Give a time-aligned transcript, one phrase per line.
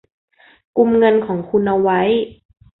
[0.77, 2.01] กุมเงินของคุณเอาไว้